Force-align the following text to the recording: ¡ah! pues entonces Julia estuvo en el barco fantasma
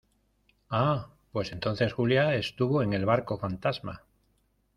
¡ah! 0.71 1.09
pues 1.31 1.51
entonces 1.51 1.93
Julia 1.93 2.33
estuvo 2.33 2.81
en 2.81 2.93
el 2.93 3.05
barco 3.05 3.37
fantasma 3.37 4.01